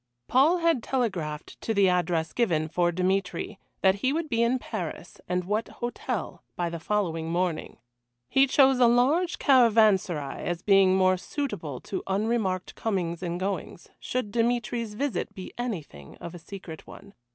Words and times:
Paul 0.27 0.57
had 0.57 0.81
telegraphed 0.81 1.61
to 1.61 1.75
the 1.75 1.87
address 1.87 2.33
given, 2.33 2.67
for 2.69 2.91
Dmitry, 2.91 3.59
that 3.83 3.93
he 4.01 4.11
would 4.11 4.29
be 4.29 4.41
in 4.41 4.57
Paris, 4.57 5.21
and 5.29 5.43
at 5.43 5.47
what 5.47 5.67
hotel, 5.67 6.41
by 6.55 6.71
the 6.71 6.79
following 6.79 7.29
morning. 7.29 7.77
He 8.27 8.47
chose 8.47 8.79
a 8.79 8.87
large 8.87 9.37
caravanserai 9.37 10.43
as 10.43 10.63
being 10.63 10.95
more 10.97 11.17
suitable 11.17 11.79
to 11.81 12.01
unremarked 12.07 12.73
comings 12.73 13.21
and 13.21 13.39
goings, 13.39 13.89
should 13.99 14.31
Dmitry's 14.31 14.95
visit 14.95 15.35
be 15.35 15.53
anything 15.55 16.17
of 16.17 16.33
a 16.33 16.39
secret 16.39 16.87
one. 16.87 17.13